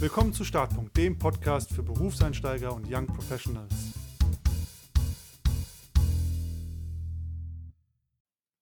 [0.00, 3.92] Willkommen zu Startpunkt, dem Podcast für Berufseinsteiger und Young Professionals.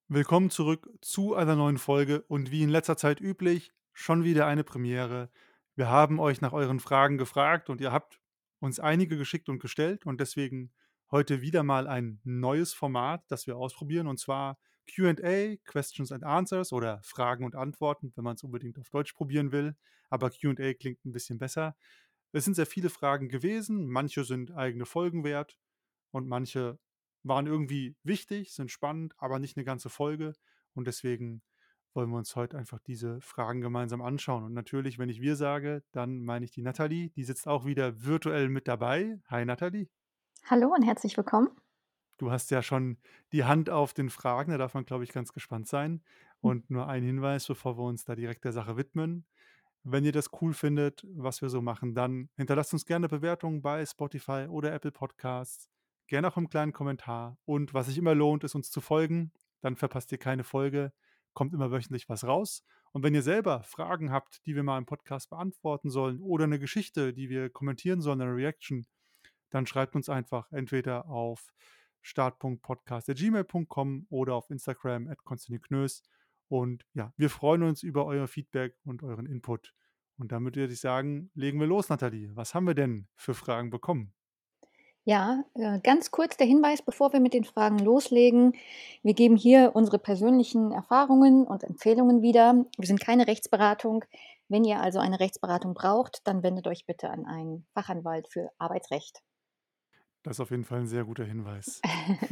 [0.09, 4.65] Willkommen zurück zu einer neuen Folge und wie in letzter Zeit üblich, schon wieder eine
[4.65, 5.31] Premiere.
[5.77, 8.19] Wir haben euch nach euren Fragen gefragt und ihr habt
[8.59, 10.73] uns einige geschickt und gestellt und deswegen
[11.13, 14.59] heute wieder mal ein neues Format, das wir ausprobieren und zwar
[14.89, 19.53] QA, Questions and Answers oder Fragen und Antworten, wenn man es unbedingt auf Deutsch probieren
[19.53, 19.77] will.
[20.11, 21.77] Aber QA klingt ein bisschen besser.
[22.33, 23.87] Es sind sehr viele Fragen gewesen.
[23.87, 25.57] Manche sind eigene Folgen wert
[26.11, 26.79] und manche
[27.23, 30.35] waren irgendwie wichtig, sind spannend, aber nicht eine ganze Folge.
[30.75, 31.43] Und deswegen
[31.95, 34.45] wollen wir uns heute einfach diese Fragen gemeinsam anschauen.
[34.45, 37.11] Und natürlich, wenn ich wir sage, dann meine ich die Nathalie.
[37.11, 39.21] Die sitzt auch wieder virtuell mit dabei.
[39.29, 39.89] Hi Nathalie.
[40.45, 41.51] Hallo und herzlich willkommen.
[42.19, 42.99] Du hast ja schon
[43.33, 45.93] die Hand auf den Fragen, da darf man, glaube ich, ganz gespannt sein.
[45.93, 46.01] Hm.
[46.41, 49.25] Und nur ein Hinweis, bevor wir uns da direkt der Sache widmen.
[49.85, 53.87] Wenn ihr das cool findet, was wir so machen, dann hinterlasst uns gerne Bewertungen bei
[53.87, 55.71] Spotify oder Apple Podcasts.
[56.09, 57.39] Gerne auch einen kleinen Kommentar.
[57.45, 59.33] Und was sich immer lohnt, ist uns zu folgen.
[59.61, 60.93] Dann verpasst ihr keine Folge.
[61.33, 62.65] Kommt immer wöchentlich was raus.
[62.93, 66.59] Und wenn ihr selber Fragen habt, die wir mal im Podcast beantworten sollen oder eine
[66.59, 68.87] Geschichte, die wir kommentieren sollen, eine Reaction,
[69.51, 71.53] dann schreibt uns einfach entweder auf
[72.09, 75.19] start.podcast.gmail.com oder auf Instagram at
[75.63, 76.03] Knös.
[76.49, 79.75] Und ja, wir freuen uns über euer Feedback und euren Input.
[80.17, 82.35] Und damit würde ich sagen, legen wir los, Nathalie.
[82.35, 84.15] Was haben wir denn für Fragen bekommen?
[85.05, 88.53] Ja, äh, ganz kurz der Hinweis, bevor wir mit den Fragen loslegen.
[89.03, 92.67] Wir geben hier unsere persönlichen Erfahrungen und Empfehlungen wieder.
[92.77, 94.05] Wir sind keine Rechtsberatung.
[94.49, 99.23] Wenn ihr also eine Rechtsberatung braucht, dann wendet euch bitte an einen Fachanwalt für Arbeitsrecht.
[100.23, 101.81] Das ist auf jeden Fall ein sehr guter Hinweis.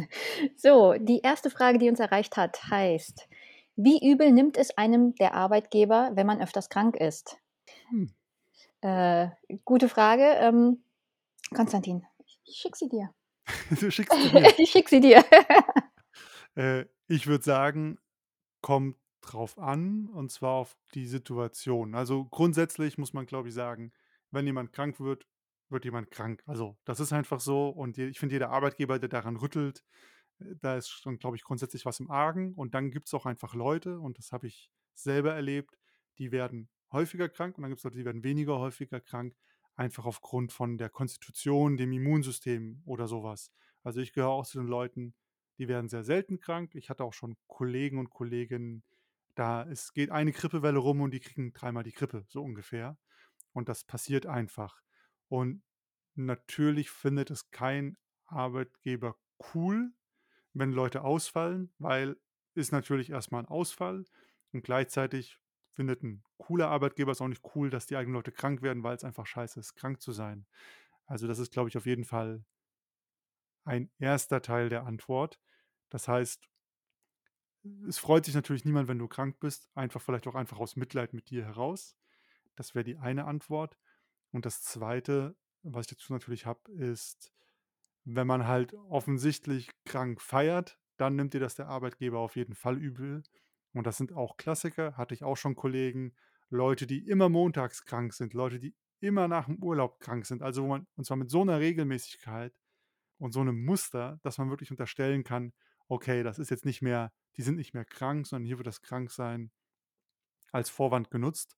[0.56, 3.28] so, die erste Frage, die uns erreicht hat, heißt,
[3.76, 7.38] wie übel nimmt es einem der Arbeitgeber, wenn man öfters krank ist?
[7.90, 8.10] Hm.
[8.80, 9.28] Äh,
[9.64, 10.24] gute Frage.
[10.24, 10.82] Ähm,
[11.54, 12.04] Konstantin,
[12.44, 13.10] ich schicke sie dir.
[13.80, 14.52] du schickst sie dir.
[14.58, 15.24] ich schicke sie dir.
[16.56, 17.98] äh, ich würde sagen,
[18.62, 21.94] kommt drauf an, und zwar auf die Situation.
[21.94, 23.92] Also grundsätzlich muss man, glaube ich, sagen,
[24.30, 25.26] wenn jemand krank wird,
[25.68, 26.42] wird jemand krank.
[26.46, 27.68] Also, das ist einfach so.
[27.68, 29.84] Und ich finde, jeder Arbeitgeber, der daran rüttelt,
[30.40, 32.54] äh, da ist schon, glaube ich, grundsätzlich was im Argen.
[32.54, 35.78] Und dann gibt es auch einfach Leute, und das habe ich selber erlebt,
[36.18, 39.34] die werden häufiger krank und dann gibt es Leute, die werden weniger häufiger krank,
[39.74, 43.50] einfach aufgrund von der Konstitution, dem Immunsystem oder sowas.
[43.82, 45.14] Also ich gehöre auch zu den Leuten,
[45.58, 46.74] die werden sehr selten krank.
[46.74, 48.82] Ich hatte auch schon Kollegen und Kolleginnen,
[49.34, 52.96] da es geht eine Grippewelle rum und die kriegen dreimal die Grippe, so ungefähr.
[53.52, 54.80] Und das passiert einfach.
[55.28, 55.62] Und
[56.14, 59.16] natürlich findet es kein Arbeitgeber
[59.54, 59.92] cool,
[60.52, 62.16] wenn Leute ausfallen, weil
[62.54, 64.04] ist natürlich erstmal ein Ausfall
[64.52, 65.38] und gleichzeitig
[65.74, 68.96] findet ein cooler Arbeitgeber es auch nicht cool, dass die eigenen Leute krank werden, weil
[68.96, 70.46] es einfach scheiße ist, krank zu sein.
[71.04, 72.44] Also das ist, glaube ich, auf jeden Fall
[73.64, 75.38] ein erster Teil der Antwort.
[75.90, 76.48] Das heißt,
[77.86, 81.12] es freut sich natürlich niemand, wenn du krank bist, einfach vielleicht auch einfach aus Mitleid
[81.12, 81.96] mit dir heraus.
[82.54, 83.76] Das wäre die eine Antwort.
[84.32, 87.32] Und das Zweite, was ich dazu natürlich habe, ist,
[88.04, 92.78] wenn man halt offensichtlich krank feiert, dann nimmt dir das der Arbeitgeber auf jeden Fall
[92.78, 93.22] übel.
[93.72, 96.14] Und das sind auch Klassiker, hatte ich auch schon Kollegen,
[96.48, 100.42] Leute, die immer montags krank sind, Leute, die immer nach dem Urlaub krank sind.
[100.42, 102.54] Also, wo man, und zwar mit so einer Regelmäßigkeit
[103.18, 105.52] und so einem Muster, dass man wirklich unterstellen kann,
[105.88, 108.82] okay, das ist jetzt nicht mehr, die sind nicht mehr krank, sondern hier wird das
[108.82, 109.50] Kranksein
[110.52, 111.56] als Vorwand genutzt.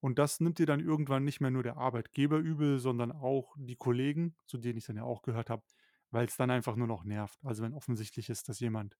[0.00, 3.76] Und das nimmt dir dann irgendwann nicht mehr nur der Arbeitgeber übel, sondern auch die
[3.76, 5.62] Kollegen, zu denen ich dann ja auch gehört habe,
[6.10, 7.38] weil es dann einfach nur noch nervt.
[7.44, 8.96] Also wenn offensichtlich ist, dass jemand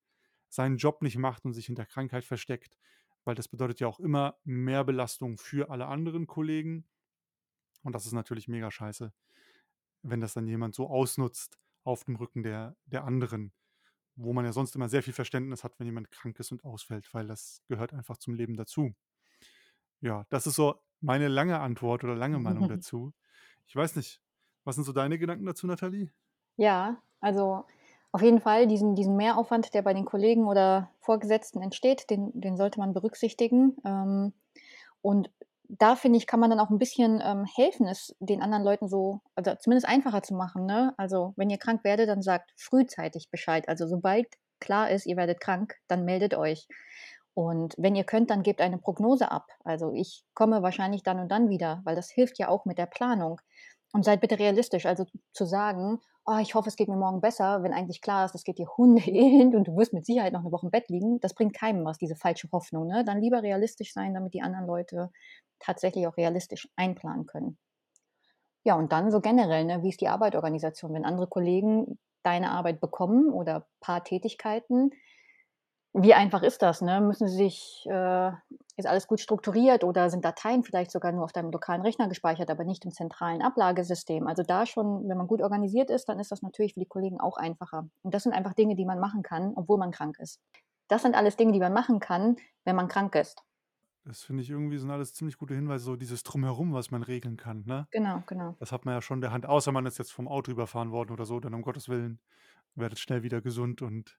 [0.50, 2.76] seinen Job nicht macht und sich hinter Krankheit versteckt,
[3.24, 6.86] weil das bedeutet ja auch immer mehr Belastung für alle anderen Kollegen.
[7.82, 9.12] Und das ist natürlich mega scheiße,
[10.02, 13.52] wenn das dann jemand so ausnutzt auf dem Rücken der, der anderen,
[14.16, 17.12] wo man ja sonst immer sehr viel Verständnis hat, wenn jemand krank ist und ausfällt,
[17.14, 18.94] weil das gehört einfach zum Leben dazu.
[20.00, 23.12] Ja, das ist so meine lange Antwort oder lange Meinung dazu.
[23.66, 24.20] Ich weiß nicht,
[24.64, 26.10] was sind so deine Gedanken dazu, Nathalie?
[26.56, 27.64] Ja, also
[28.12, 32.56] auf jeden Fall diesen, diesen Mehraufwand, der bei den Kollegen oder Vorgesetzten entsteht, den, den
[32.56, 33.76] sollte man berücksichtigen.
[33.84, 34.32] Ähm,
[35.00, 35.30] und
[35.68, 38.88] da finde ich, kann man dann auch ein bisschen ähm, helfen, es den anderen Leuten
[38.88, 40.66] so, also zumindest einfacher zu machen.
[40.66, 40.92] Ne?
[40.96, 43.68] Also wenn ihr krank werdet, dann sagt frühzeitig Bescheid.
[43.68, 44.26] Also sobald
[44.58, 46.66] klar ist, ihr werdet krank, dann meldet euch.
[47.34, 49.46] Und wenn ihr könnt, dann gebt eine Prognose ab.
[49.64, 52.86] Also ich komme wahrscheinlich dann und dann wieder, weil das hilft ja auch mit der
[52.86, 53.40] Planung.
[53.92, 54.86] Und seid bitte realistisch.
[54.86, 58.34] Also zu sagen, oh, ich hoffe, es geht mir morgen besser, wenn eigentlich klar ist,
[58.34, 60.88] es geht dir Hunde hin und du wirst mit Sicherheit noch eine Woche im Bett
[60.88, 62.86] liegen, das bringt keinem was, diese falsche Hoffnung.
[62.86, 63.04] Ne?
[63.04, 65.10] Dann lieber realistisch sein, damit die anderen Leute
[65.58, 67.58] tatsächlich auch realistisch einplanen können.
[68.62, 70.92] Ja, und dann so generell, ne, wie ist die Arbeitsorganisation?
[70.92, 74.90] Wenn andere Kollegen deine Arbeit bekommen oder paar Tätigkeiten,
[75.92, 77.00] wie einfach ist das, ne?
[77.00, 78.30] Müssen sie sich äh,
[78.76, 82.50] ist alles gut strukturiert oder sind Dateien vielleicht sogar nur auf deinem lokalen Rechner gespeichert,
[82.50, 84.26] aber nicht im zentralen Ablagesystem?
[84.26, 87.20] Also da schon, wenn man gut organisiert ist, dann ist das natürlich für die Kollegen
[87.20, 87.88] auch einfacher.
[88.02, 90.40] Und das sind einfach Dinge, die man machen kann, obwohl man krank ist.
[90.88, 93.42] Das sind alles Dinge, die man machen kann, wenn man krank ist.
[94.04, 97.36] Das finde ich irgendwie sind alles ziemlich gute Hinweise, so dieses Drumherum, was man regeln
[97.36, 97.86] kann, ne?
[97.90, 98.56] Genau, genau.
[98.58, 101.12] Das hat man ja schon der Hand, außer man ist jetzt vom Auto überfahren worden
[101.12, 102.20] oder so, dann um Gottes Willen,
[102.74, 104.18] werdet schnell wieder gesund und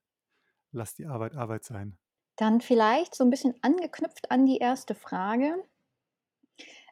[0.72, 1.98] lasst die Arbeit Arbeit sein.
[2.36, 5.64] Dann vielleicht so ein bisschen angeknüpft an die erste Frage.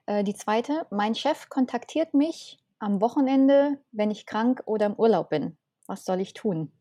[0.06, 5.30] Äh, die zweite: „Mein Chef kontaktiert mich am Wochenende, wenn ich krank oder im Urlaub
[5.30, 5.58] bin.
[5.86, 6.72] Was soll ich tun?“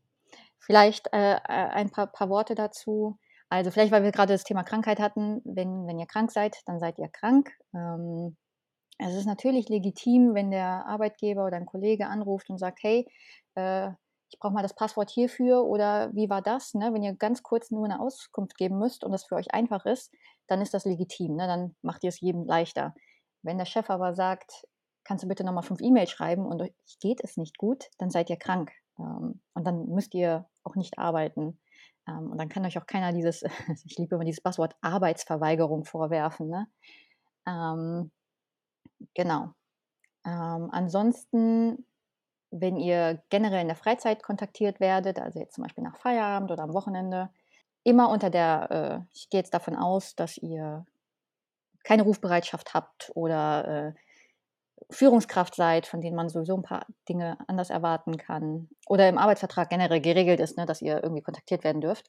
[0.58, 3.18] Vielleicht, äh, äh, ein paar paar Worte dazu.
[3.50, 6.80] Also, vielleicht, weil wir gerade das Thema Krankheit hatten, wenn wenn ihr krank seid, dann
[6.80, 7.52] seid ihr krank.
[7.74, 8.36] Ähm,
[8.98, 13.06] es ist natürlich legitim, wenn der Arbeitgeber oder ein Kollege anruft und sagt: „Hey,
[13.56, 13.90] äh,
[14.40, 16.92] brauche mal das Passwort hierfür“ oder „Wie war das?“, ne?
[16.94, 20.12] Wenn ihr ganz kurz nur eine Auskunft geben müsst und das für euch einfach ist,
[20.48, 21.46] dann ist das legitim, ne?
[21.46, 22.94] Dann macht ihr es jedem leichter.
[23.42, 24.66] Wenn der Chef aber sagt:
[25.04, 28.10] „Kannst du bitte noch mal 5 E-Mails schreiben und euch geht es nicht gut“, dann
[28.10, 28.72] seid ihr krank.
[28.98, 31.60] Ähm, und dann müsst ihr auch nicht arbeiten.
[32.08, 33.42] Ähm, und dann kann euch auch keiner dieses
[33.84, 36.66] ich liebe immer dieses Passwort Arbeitsverweigerung vorwerfen, ne?
[37.46, 38.10] Ähm,
[39.14, 39.54] genau.
[40.26, 41.86] Ähm, ansonsten,
[42.50, 46.62] wenn ihr generell in der Freizeit kontaktiert werdet, also jetzt zum Beispiel nach Feierabend oder
[46.62, 47.30] am Wochenende,
[47.84, 50.84] immer unter der äh, ich gehe jetzt davon aus, dass ihr
[51.84, 54.00] keine Rufbereitschaft habt oder, äh,
[54.88, 59.68] Führungskraft seid, von denen man sowieso ein paar Dinge anders erwarten kann oder im Arbeitsvertrag
[59.68, 62.08] generell geregelt ist, ne, dass ihr irgendwie kontaktiert werden dürft,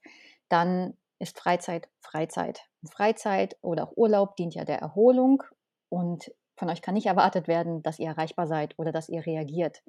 [0.50, 2.62] dann ist Freizeit Freizeit.
[2.82, 5.44] Und Freizeit oder auch Urlaub dient ja der Erholung
[5.90, 9.84] und von euch kann nicht erwartet werden, dass ihr erreichbar seid oder dass ihr reagiert.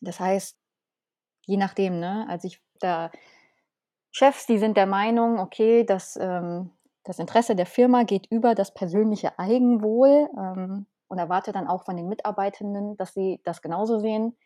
[0.00, 0.56] Das heißt,
[1.46, 2.26] je nachdem, ne?
[2.28, 3.10] Also, ich da
[4.10, 6.70] Chefs, die sind der Meinung, okay, dass, ähm,
[7.04, 11.96] das Interesse der Firma geht über das persönliche Eigenwohl, ähm, und erwartet dann auch von
[11.96, 14.36] den Mitarbeitenden, dass sie das genauso sehen.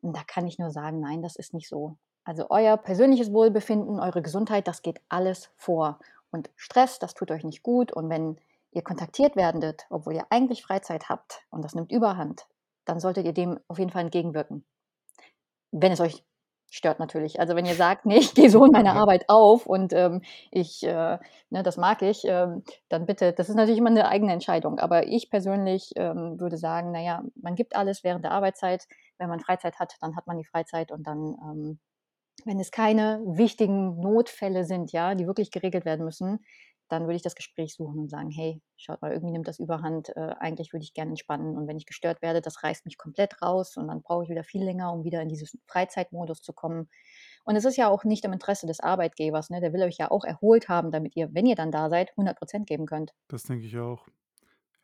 [0.00, 1.96] Und da kann ich nur sagen, nein, das ist nicht so.
[2.24, 5.98] Also euer persönliches Wohlbefinden, eure Gesundheit, das geht alles vor.
[6.30, 7.92] Und Stress, das tut euch nicht gut.
[7.92, 8.38] Und wenn
[8.72, 12.46] ihr kontaktiert werdet, obwohl ihr eigentlich Freizeit habt und das nimmt Überhand,
[12.84, 14.64] dann solltet ihr dem auf jeden Fall entgegenwirken.
[15.80, 16.24] Wenn es euch
[16.70, 17.40] stört natürlich.
[17.40, 20.82] Also wenn ihr sagt, nee, ich gehe so in meine Arbeit auf und ähm, ich,
[20.84, 21.18] äh,
[21.50, 24.78] ne, das mag ich, ähm, dann bitte, das ist natürlich immer eine eigene Entscheidung.
[24.78, 28.86] Aber ich persönlich ähm, würde sagen, naja, man gibt alles während der Arbeitszeit.
[29.18, 31.78] Wenn man Freizeit hat, dann hat man die Freizeit und dann, ähm,
[32.44, 36.44] wenn es keine wichtigen Notfälle sind, ja, die wirklich geregelt werden müssen,
[36.88, 40.10] dann würde ich das Gespräch suchen und sagen, hey, schaut mal, irgendwie nimmt das Überhand,
[40.16, 43.42] äh, eigentlich würde ich gerne entspannen und wenn ich gestört werde, das reißt mich komplett
[43.42, 46.88] raus und dann brauche ich wieder viel länger, um wieder in diesen Freizeitmodus zu kommen.
[47.44, 49.60] Und es ist ja auch nicht im Interesse des Arbeitgebers, ne?
[49.60, 52.38] der will euch ja auch erholt haben, damit ihr, wenn ihr dann da seid, 100
[52.38, 53.12] Prozent geben könnt.
[53.28, 54.08] Das denke ich auch.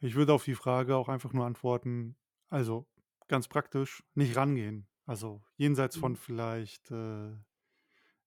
[0.00, 2.16] Ich würde auf die Frage auch einfach nur antworten,
[2.50, 2.88] also
[3.28, 4.88] ganz praktisch, nicht rangehen.
[5.06, 6.16] Also jenseits von Mhm.
[6.16, 7.32] vielleicht äh,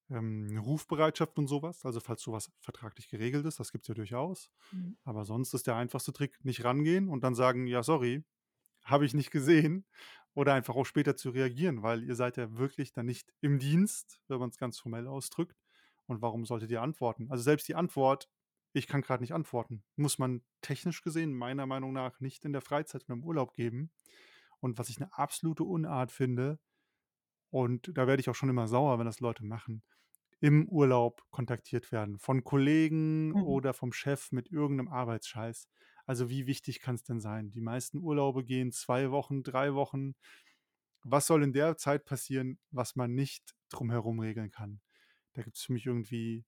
[0.09, 4.51] ähm, Rufbereitschaft und sowas, also falls sowas vertraglich geregelt ist, das gibt es ja durchaus.
[4.71, 4.97] Mhm.
[5.03, 8.23] Aber sonst ist der einfachste Trick, nicht rangehen und dann sagen, ja, sorry,
[8.83, 9.85] habe ich nicht gesehen.
[10.33, 14.19] Oder einfach auch später zu reagieren, weil ihr seid ja wirklich dann nicht im Dienst,
[14.27, 15.57] wenn man es ganz formell ausdrückt.
[16.07, 17.31] Und warum solltet ihr antworten?
[17.31, 18.29] Also selbst die Antwort,
[18.73, 22.61] ich kann gerade nicht antworten, muss man technisch gesehen meiner Meinung nach nicht in der
[22.61, 23.91] Freizeit oder im Urlaub geben.
[24.59, 26.59] Und was ich eine absolute Unart finde,
[27.49, 29.83] und da werde ich auch schon immer sauer, wenn das Leute machen,
[30.41, 33.35] im Urlaub kontaktiert werden von Kollegen Mhm.
[33.35, 35.67] oder vom Chef mit irgendeinem Arbeitsscheiß.
[36.05, 37.51] Also wie wichtig kann es denn sein?
[37.51, 40.15] Die meisten Urlaube gehen zwei Wochen, drei Wochen.
[41.03, 44.81] Was soll in der Zeit passieren, was man nicht drumherum regeln kann?
[45.33, 46.45] Da gibt es für mich irgendwie,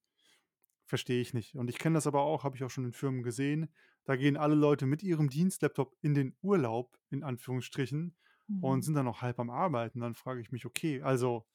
[0.86, 1.54] verstehe ich nicht.
[1.56, 3.74] Und ich kenne das aber auch, habe ich auch schon in Firmen gesehen.
[4.04, 8.16] Da gehen alle Leute mit ihrem Dienstlaptop in den Urlaub, in Anführungsstrichen,
[8.60, 8.84] und Mhm.
[8.84, 10.00] sind dann noch halb am Arbeiten.
[10.00, 11.46] Dann frage ich mich, okay, also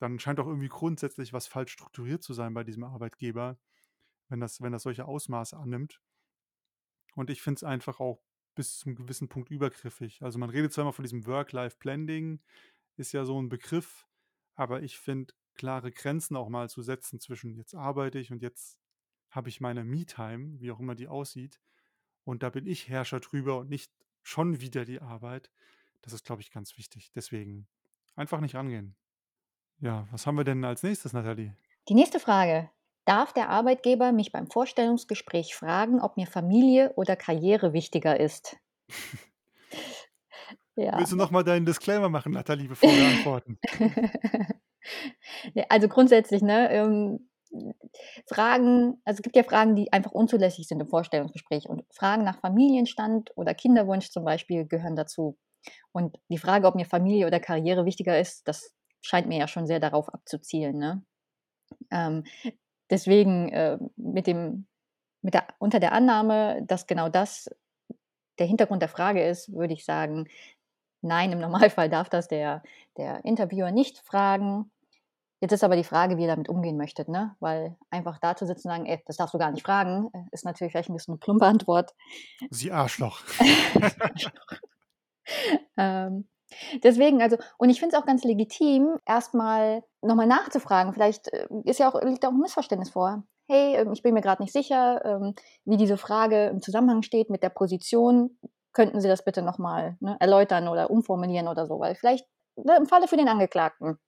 [0.00, 3.58] dann scheint doch irgendwie grundsätzlich was falsch strukturiert zu sein bei diesem Arbeitgeber,
[4.28, 6.00] wenn das, wenn das solche Ausmaße annimmt.
[7.14, 8.22] Und ich finde es einfach auch
[8.54, 10.22] bis zum gewissen Punkt übergriffig.
[10.22, 12.40] Also man redet zwar immer von diesem Work-Life-Blending,
[12.96, 14.06] ist ja so ein Begriff,
[14.54, 18.78] aber ich finde, klare Grenzen auch mal zu setzen zwischen jetzt arbeite ich und jetzt
[19.30, 21.60] habe ich meine Me-Time, wie auch immer die aussieht,
[22.24, 23.92] und da bin ich Herrscher drüber und nicht
[24.22, 25.50] schon wieder die Arbeit.
[26.02, 27.12] Das ist, glaube ich, ganz wichtig.
[27.14, 27.68] Deswegen
[28.14, 28.96] einfach nicht rangehen.
[29.80, 31.54] Ja, was haben wir denn als nächstes, Nathalie?
[31.88, 32.70] Die nächste Frage.
[33.06, 38.56] Darf der Arbeitgeber mich beim Vorstellungsgespräch fragen, ob mir Familie oder Karriere wichtiger ist?
[40.76, 40.96] Ja.
[40.96, 43.58] Willst du noch mal deinen Disclaimer machen, Nathalie, bevor wir antworten?
[45.68, 47.28] Also grundsätzlich, ne, ähm,
[48.26, 52.40] Fragen also es gibt ja Fragen, die einfach unzulässig sind im Vorstellungsgespräch und Fragen nach
[52.40, 55.36] Familienstand oder Kinderwunsch zum Beispiel gehören dazu.
[55.92, 59.66] Und die Frage, ob mir Familie oder Karriere wichtiger ist, das scheint mir ja schon
[59.66, 61.02] sehr darauf abzuzielen, ne?
[61.90, 62.24] Ähm,
[62.90, 64.66] deswegen, äh, mit dem
[65.22, 67.50] mit der unter der Annahme, dass genau das
[68.40, 70.28] der Hintergrund der Frage ist, würde ich sagen,
[71.02, 72.62] nein, im Normalfall darf das der
[72.98, 74.72] der Interviewer nicht fragen.
[75.42, 77.36] Jetzt ist aber die Frage, wie ihr damit umgehen möchtet, ne?
[77.40, 80.24] Weil einfach da zu sitzen und sagen: „Ey, das darfst du gar nicht fragen“, äh,
[80.32, 81.92] ist natürlich vielleicht 'n bisschen 'ne plumpe Antwort.
[82.50, 83.22] Sie Arschloch.
[85.78, 86.28] Ähm,
[86.84, 90.92] deswegen also und ich finde es auch ganz legitim, erst mal noch mal nachzufragen.
[90.92, 93.24] Vielleicht, äh, ist ja auch liegt da auch 'n Missverständnis vor.
[93.48, 97.30] „Hey, ähm, ich bin mir grad nicht sicher, ähm, wie diese Frage im Zusammenhang steht
[97.30, 98.38] mit der Position.
[98.72, 102.26] Könnten Sie das bitte noch mal, ne, erläutern oder umformulieren oder so?“ Weil vielleicht,
[102.56, 103.98] ne, im Falle für den Angeklagten.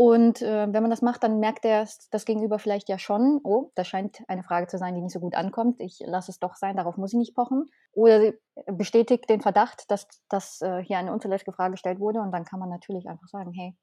[0.00, 3.72] Und, äh, wenn man das macht, dann merkt der's das Gegenüber vielleicht ja schon: „Oh,
[3.74, 5.80] das scheint eine Frage zu sein, die nicht so gut ankommt.
[5.80, 8.38] Ich lasse es doch sein, darauf muss ich nicht pochen.“ Oder sie
[8.68, 12.60] bestätigt den Verdacht, dass dass, äh, hier eine unzulässige Frage gestellt wurde und dann kann
[12.60, 13.74] man natürlich einfach sagen: „Hey,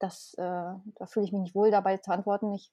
[0.00, 2.52] das, äh da fühle ich mich nicht wohl, dabei zu antworten.
[2.54, 2.72] Ich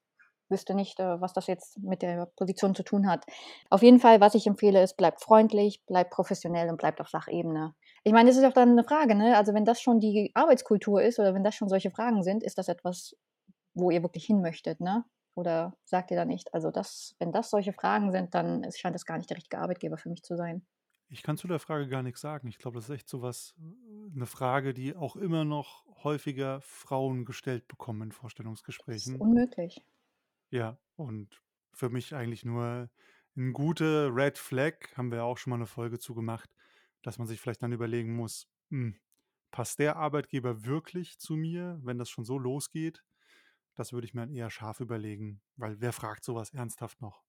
[0.50, 3.26] wüsste nicht, äh, was das jetzt mit der Position zu tun hat.“
[3.72, 7.76] Auf jeden Fall, was ich empfehle, ist, bleibt freundlich, bleibt professionell und bleibt auf Sachebene.
[8.06, 9.38] Ich meine, das ist auch dann 'ne Frage, ne?
[9.38, 12.58] Also, wenn das schon die Arbeitskultur ist oder wenn das schon solche Fragen sind, ist
[12.58, 13.16] das etwas,
[13.76, 15.06] wo ihr wirklich hin möchtet, ne?
[15.36, 19.06] Oder sagt ihr da nicht: „Also das wenn das solche Fragen sind, dann scheint das
[19.06, 20.66] gar nicht der richtige Arbeitgeber für mich zu sein.“
[21.10, 22.48] Ich kann zu der Frage gar nix sagen.
[22.48, 27.26] Ich glaube, das ist echt so was 'ne Frage, die auch immer noch häufiger Frauen
[27.26, 28.12] gestellt bekommen in
[28.90, 29.20] Ist Vorstellungsgesprächen.
[29.20, 29.84] unmöglich.
[30.52, 31.42] Ja, und
[31.74, 32.90] für mich eigentlich nur
[33.36, 36.54] 'n gute Red Flag, haben wir ja auch schon mal 'ne Folge zu gemacht,
[37.04, 38.98] dass man sich vielleicht dann überlegen muss: „Hm,
[39.52, 43.04] passt der Arbeitgeber wirklich zu mir, wenn das schon so losgeht?“
[43.76, 47.24] Das würde ich mir dann eher scharf überlegen, weil wer fragt so was ernsthaft noch?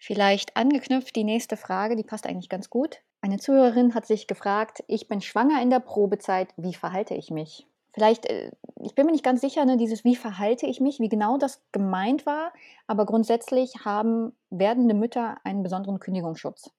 [0.00, 3.02] Vielleicht angeknüpft die nächste Frage, die passt eigentlich ganz gut.
[3.20, 7.66] Eine Zuhörerin hat sich gefragt: „Ich bin schwanger in der Probezeit, wie verhalte ich mich?“
[7.92, 8.50] Vielleicht, äh
[8.82, 11.62] ich bin mir nicht ganz sicher, ne, dieses „Wie verhalte ich mich?“, wie genau das
[11.72, 12.52] gemeint war,
[12.86, 16.70] aber grundsätzlich haben werdende Mütter einen besonderen Kündigungsschutz.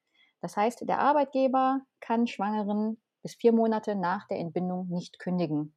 [0.42, 5.76] Das heißt, der Arbeitgeber kann Schwangeren bis 4 Monate nach der Entbindung nicht kündigen.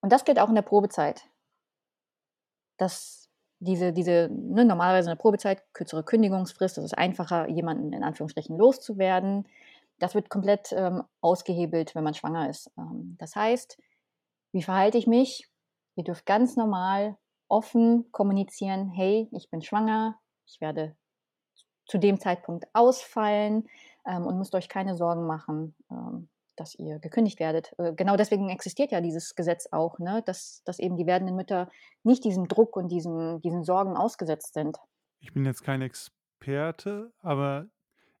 [0.00, 1.28] Und das gilt auch in der Probezeit.
[2.78, 3.28] Dass
[3.60, 8.56] diese diese ne, normalerweise in der Probezeit kürzere Kündigungsfrist, das ist einfacher, jemanden in Anführungsstrichen
[8.58, 9.46] loszuwerden.
[9.98, 12.72] Das wird komplett, ähm, ausgehebelt, wenn man schwanger ist.
[12.76, 13.78] Ähm, das heißt,
[14.52, 15.48] wie verhalte ich mich?
[15.96, 20.18] Ihr dürft ganz normal offen kommunizieren: „Hey, ich bin schwanger.
[20.46, 20.96] Ich werde
[21.86, 23.68] zu dem Zeitpunkt ausfallen,
[24.06, 28.48] ähm, und müsst euch keine Sorgen machen, ähm, dass ihr gekündigt werdet.“ Äh, genau deswegen
[28.48, 31.70] existiert ja dieses Gesetz auch, ne, dass dass eben die werdenden Mütter
[32.02, 34.76] nicht diesem Druck und diesen diesen Sorgen ausgesetzt sind.
[35.20, 37.66] Ich bin jetzt kein Experte, aber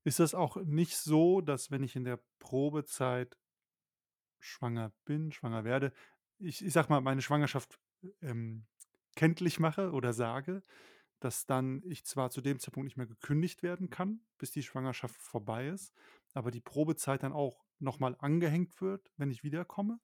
[0.04, 3.36] ist das auch nicht so, dass wenn ich in der Probezeit
[4.40, 5.92] schwanger bin, schwanger werde,
[6.38, 7.78] ich ich sage mal, meine Schwangerschaft,
[8.20, 8.66] ähm,
[9.14, 10.62] kenntlich mache oder sage,
[11.24, 15.20] dass dann ich zwar zu dem Zeitpunkt nicht mehr gekündigt werden kann, bis die Schwangerschaft
[15.20, 15.94] vorbei ist,
[16.34, 20.00] aber die Probezeit dann auch noch mal angehängt wird, wenn ich wiederkomme?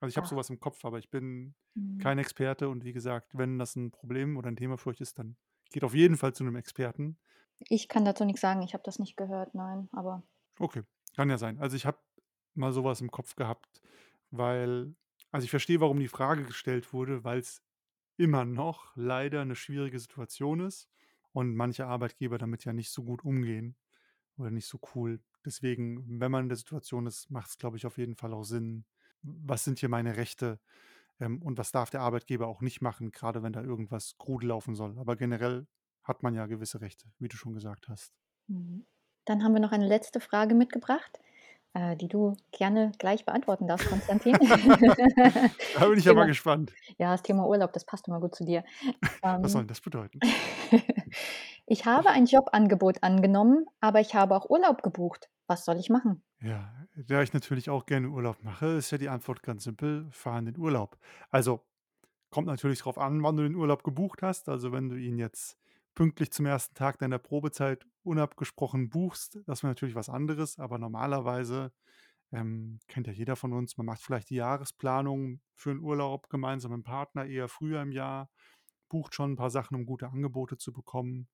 [0.00, 0.38] Also, ich habe so Ach.
[0.38, 2.10] was im Kopf, aber ich bin Mhm.
[2.10, 5.18] kein Experte und wie gesagt, wenn das 'n Problem oder 'n Thema für euch ist,
[5.18, 5.36] dann
[5.72, 7.18] geht auf jeden Fall zu 'nem Experten.
[7.68, 8.62] Ich kann dazu nix sagen.
[8.62, 10.22] Ich habe das nicht gehört, nein, aber
[10.58, 10.82] Okay,
[11.16, 11.58] kann ja sein.
[11.58, 11.98] Also, ich habe
[12.54, 13.80] mal so was im Kopf gehabt,
[14.30, 14.94] weil
[15.32, 17.62] also, ich verstehe, warum die Frage gestellt wurde, weil's
[18.20, 20.88] immer noch leider 'ne schwierige Situation ist
[21.32, 23.76] und manche Arbeitgeber damit ja nicht so gut umgehen
[24.38, 25.20] oder nicht so cool.
[25.46, 28.86] Deswegen, wenn man in der Situation ist, macht's, glaube ich, auf jeden Fall auch Sinn:
[29.22, 30.60] „Was sind hier meine Rechte,
[31.20, 34.74] ähm, und was darf der Arbeitgeber auch nicht machen?“, grade wenn da irgendwas krude laufen
[34.76, 34.98] soll.
[34.98, 35.68] Aber generell
[36.04, 38.08] hat man ja gewisse Rechte, wie du schon gesagt hast.
[38.48, 38.86] Mhm.
[39.26, 41.20] Dann haben wir noch eine letzte Frage mitgebracht,
[41.74, 44.38] äh, die du gerne gleich beantworten darfst, Konstantin.
[45.72, 46.76] Da bin ich ja mal gespannt.
[46.98, 48.64] ja, das Thema Urlaub, das passt immer gut zu dir.
[49.40, 50.22] Was soll Ähm, 'n das bedeuten?
[51.66, 55.30] „Ich habe ein Jobangebot angenommen, aber ich habe auch Urlaub gebucht.
[55.48, 59.08] Was soll ich machen?“ Ja, da ich natürlich auch gerne Urlaub mache, ist ja die
[59.10, 60.98] Antwort ganz simpel: Fahr in den Urlaub.
[61.28, 61.66] Also,
[62.30, 64.48] kommt natürlich drauf an, wann du den Urlaub gebucht hast.
[64.48, 65.58] Also, wenn du ihn jetzt
[65.94, 66.74] pünktlich zum 1.
[66.74, 71.72] Tag deiner Probezeit unabgesprochen buchst, das wäre natürlich was anderes, aber normalerweise,
[72.32, 76.72] ähm, kennt ja jeder von uns, man macht vielleicht die Jahresplanung für 'n Urlaub gemeinsam
[76.74, 78.30] mit'm Partner eher früher im Jahr,
[78.90, 81.28] bucht schon 'n paar Sachen, um gute Angebote zu bekommen.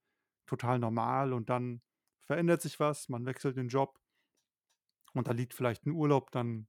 [0.47, 1.83] Total normal und dann
[2.27, 3.99] verändert sich was, man wechselt den Job
[5.17, 6.69] und da liegt vielleicht 'n Urlaub dann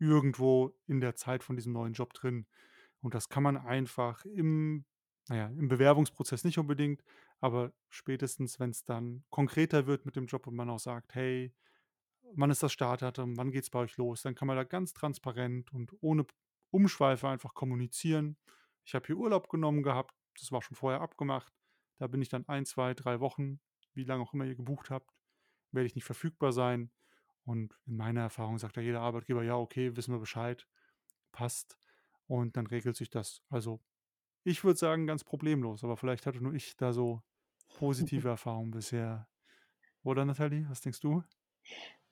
[0.00, 2.46] irgendwo in der Zeit von diesem neuen Job drin.
[3.02, 4.86] Und das kann man einfach im
[5.28, 7.02] na ja, im Bewerbungsprozess nicht unbedingt,
[7.40, 11.54] aber spätestens, wenn's dann konkreter wird mit dem Job und man auch sagt: „Hey,
[12.34, 13.36] wann ist das Startdatum?
[13.36, 16.26] Wann geht's bei euch los?“ Dann kann man da ganz transparent und ohne
[16.70, 18.36] Umschweife einfach kommunizieren:
[18.84, 21.52] „Ich habe hier Urlaub genommen gehabt, das war schon vorher abgemacht.
[21.98, 23.60] Da bin ich dann 1, 2, 3 Wochen,
[23.94, 25.10] wie lange auch immer ihr gebucht habt,
[25.72, 26.90] werde ich nicht verfügbar sein.“
[27.44, 30.68] Und in meiner Erfahrung sagt da jeder Arbeitgeber: „Ja, okay, wissen wir Bescheid,
[31.32, 31.78] passt.“
[32.26, 33.42] Und dann regelt sich das.
[33.50, 33.80] Also,
[34.46, 37.22] ich würde sagen, ganz problemlos, aber vielleicht hatte nur ich da so
[37.74, 39.28] positive Erfahrungen bisher.
[40.04, 41.24] Oder Nathalie, was denkst du?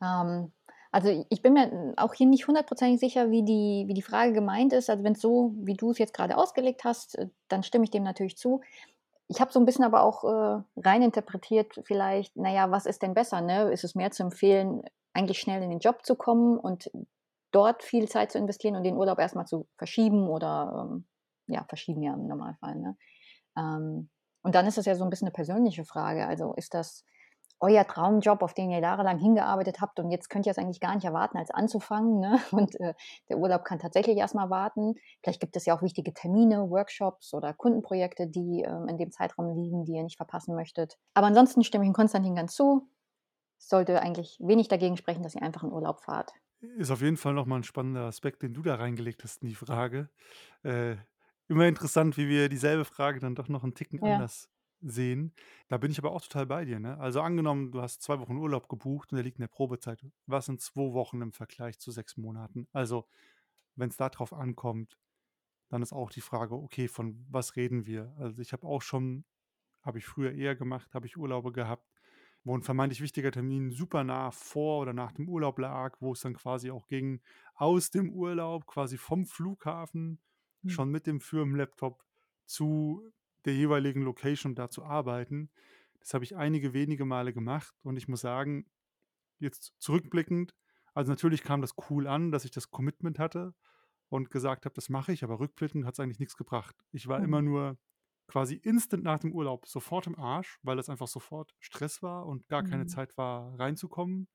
[0.03, 0.53] Ähm,
[0.93, 4.33] also, ich bin mir, hm, auch hier nicht hundertprozentig sicher, wie die wie die Frage
[4.33, 4.91] gemeint ist.
[4.91, 8.37] Also, wenn's so, wie du's jetzt grade ausgelegt hast, äh, dann stimme ich dem natürlich
[8.37, 8.61] zu.
[9.29, 13.03] Ich habe so 'n bisschen aber auch, äh, rein interpretiert vielleicht, na ja, was ist
[13.03, 13.73] denn besser, ne?
[13.73, 14.83] Ist es mehr zu empfehlen,
[15.15, 16.91] eigentlich schnell in den Job zu kommen und
[17.53, 21.07] dort viel Zeit zu investieren und den Urlaub erst mal zu verschieben oder, ähm
[21.49, 22.97] ja, verschieben ja im Normalfall, ne?
[23.59, 24.11] Ähm,
[24.43, 26.27] und dann ist das ja so 'n bisschen 'ne persönliche Frage.
[26.27, 27.05] Also, ist das
[27.61, 30.95] euer Traumjob, auf den ihr jahrelang hingearbeitet habt und jetzt könnt ihr es eigentlich gar
[30.97, 32.39] nicht erwarten, als anzufangen, ne?
[32.53, 32.95] Und, äh,
[33.31, 34.95] der Urlaub kann tatsächlich erst mal warten.
[35.23, 39.55] Vielleicht gibt es ja auch wichtige Termine, Workshops oder Kundenprojekte, die, ähm, in dem Zeitraum
[39.57, 40.99] liegen, die ihr nicht verpassen möchtet.
[41.15, 42.89] Aber ansonsten stimme ich dem Konstantin ganz zu.
[43.61, 46.33] Es sollte eigentlich wenig dagegen sprechen, dass ihr einfach in Urlaub fahrt.
[46.61, 49.49] Ist auf jeden Fall noch mal 'n spannender Aspekt, den du da reingelegt hast in
[49.49, 50.09] die Frage.
[50.63, 50.97] Äh,
[51.49, 54.25] immer interessant, wie wir dieselbe Frage dann doch noch 'n Ticken Ja.
[54.25, 55.35] anders sehen.
[55.69, 56.99] Da bin ich aber auch total bei dir, ne?
[56.99, 60.05] Also, angenommen, du hast 2 Wochen Urlaub gebucht und der liegt in der Probezeit.
[60.27, 62.69] Was sind 2 Wochen im Vergleich zu 6 Monaten?
[62.73, 63.07] Also,
[63.77, 64.99] wenn's da drauf ankommt,
[65.71, 69.25] dann ist auch die Frage: „Okay, von was reden wir?“ Also, ich habe auch schon
[69.83, 71.91] habe ich früher eher gemacht, habe ich Urlaube gehabt,
[72.45, 76.21] wo 'n vermeintlich wichtiger Termin super nah vor oder nach dem Urlaub lag, wo es
[76.23, 77.23] dann quasi auch ging,
[77.55, 80.21] aus dem Urlaub, quasi vom Flughafen,
[80.65, 80.75] Hm.
[80.75, 82.05] schon mit dem Firmenlaptop
[82.47, 83.11] zu
[83.45, 85.51] der jeweiligen Location, um da zu arbeiten.
[86.01, 88.71] Das habe ich einige wenige Male gemacht und ich muss sagen,
[89.39, 90.55] jetzt zurückblickend
[90.97, 93.55] also, natürlich kam das cool an, dass ich das Commitment hatte
[94.11, 96.77] und gesagt habe: „Das mache ich“, aber rückblickend hat's eigentlich nix gebracht.
[96.93, 97.45] Ich war immer Mhm.
[97.45, 97.79] nur
[98.29, 102.49] quasi instant nach dem Urlaub sofort im Arsch, weil das einfach sofort Stress war und
[102.49, 102.89] gar keine Mhm.
[102.89, 104.29] Zeit war, reinzukommen.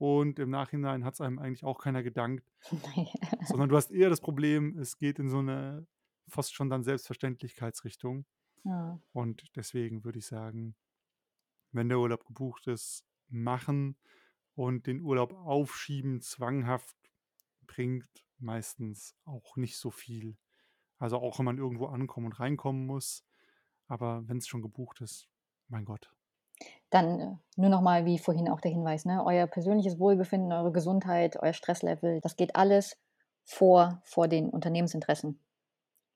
[0.00, 2.50] Und im Nachhinein hat's einem eigentlich auch keiner gedankt.
[3.44, 5.86] Sondern du hast eher das Problem, es geht in so 'ne
[6.26, 8.24] fast schon dann Selbstverständlichkeitsrichtung.
[8.64, 8.98] Ja.
[9.12, 10.74] Und deswegen würde ich sagen
[11.72, 13.96] wenn der Urlaub gebucht ist, machen
[14.54, 16.96] und den Urlaub aufschieben zwanghaft
[17.66, 18.08] bringt
[18.38, 20.36] meistens auch nicht so viel.
[20.98, 23.24] Also, auch wenn man irgendwo ankommen und reinkommen muss,
[23.86, 25.28] aber wenn's schon gebucht ist,
[25.68, 26.12] mein Gott.
[26.92, 29.24] Dann, äh, nur noch mal wie vorhin auch der Hinweis, ne?
[29.24, 32.98] Euer persönliches Wohlbefinden, eure Gesundheit, euer Stresslevel, das geht alles
[33.44, 35.40] vor vor den Unternehmensinteressen.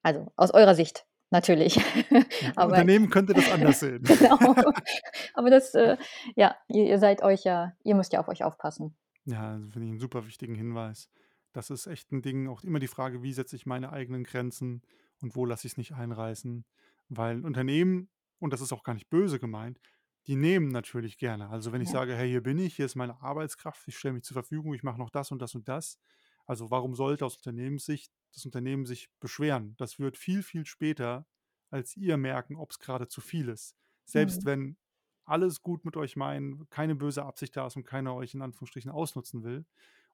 [0.02, 1.80] Also, aus eurer Sicht natürlich.
[2.56, 4.02] Aber Unternehmen könnte das anders sehen.
[4.06, 4.38] genau.
[5.34, 5.96] Aber das, äh
[6.36, 8.96] ja, ihr ihr seid euch ja ihr müsst ja auf euch aufpassen.
[9.26, 11.08] Ja, also, finde ich 'n super wichtigen Hinweis.
[11.52, 14.82] Das ist echt 'n Ding, auch immer die Frage: „Wie setze ich meine eigenen Grenzen
[15.20, 16.66] und wo lasse ich's nicht einreißen?“
[17.08, 19.80] Weil Unternehmen, und das ist auch gar nicht böse gemeint,
[20.26, 21.50] die nehmen natürlich gerne.
[21.50, 21.90] Also, wenn ich Ja.
[21.90, 24.82] sage: „Hey, hier bin ich, hier ist meine Arbeitskraft, ich stelle mich zur Verfügung, ich
[24.82, 25.98] mache noch das und das und das.“
[26.46, 29.74] Also, warum sollte aus Unternehmenssicht das Unternehmen sich beschweren?
[29.78, 31.26] Das wird viel, viel später
[31.70, 33.76] als ihr merken, ob's grade zu viel ist.
[34.04, 34.46] Selbst Mhm.
[34.46, 34.76] wenn
[35.24, 38.90] alles gut mit euch meinen, keine böse Absicht da ist und keiner euch in Anführungsstrichen
[38.90, 39.66] ausnutzen will.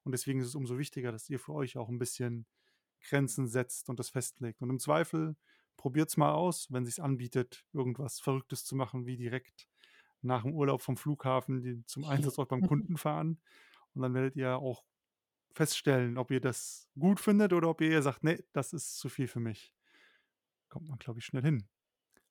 [0.03, 2.47] Und deswegen ist es umso wichtiger, dass ihr für euch auch 'n bisschen
[3.01, 4.61] Grenzen setzt und das festlegt.
[4.61, 5.35] Und im Zweifel
[5.77, 9.67] probiert's mal aus, wenn sich's anbietet, irgendwas Verrücktes zu machen, wie direkt
[10.23, 13.41] nach'm Urlaub vom Flughafen die zum Einsatzort beim Kunden fahren.
[13.95, 14.85] Und dann werdet ihr auch
[15.53, 19.09] feststellen, ob ihr das gut findet oder ob ihr eher sagt: „Ne, das ist zu
[19.09, 19.71] viel für mich.“
[20.69, 21.67] Kommt man, glaube ich, schnell hin.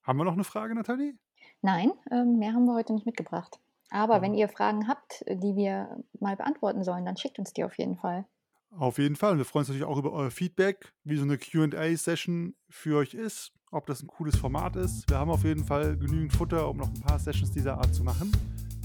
[0.05, 1.18] Haben wir noch 'ne Frage, Nathalie?
[1.62, 3.61] Nein, ähm, mehr haben wir heute nicht mitgebracht.
[3.90, 4.35] Aber wenn Ja.
[4.35, 7.96] ihr Fragen habt, äh, die wir mal beantworten sollen, dann schickt uns die auf jeden
[7.96, 8.26] Fall.
[8.72, 9.37] Auf jeden Fall.
[9.37, 13.53] Wir freuen uns natürlich auch über euer Feedback, wie so 'ne Q&A-Session für euch ist,
[13.70, 15.09] ob das 'n cooles Format ist.
[15.09, 18.04] Wir haben auf jeden Fall genügend Futter, um noch 'n paar Sessions dieser Art zu
[18.04, 18.33] machen.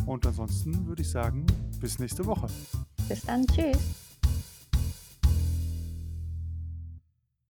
[0.06, 1.45] Und ansonsten würde ich sagen,
[1.80, 2.48] bis nächste Woche.
[3.08, 3.45] Bis dann.
[3.48, 4.05] Tschüss.